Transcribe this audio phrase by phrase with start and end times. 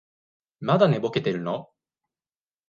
[0.61, 1.69] まだ寝ぼけてるの？